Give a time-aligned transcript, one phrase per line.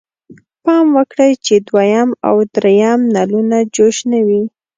[0.63, 4.43] پام وکړئ چې دویم او دریم نلونه جوش نه وي.